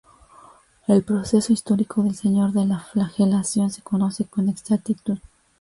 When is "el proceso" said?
0.87-1.53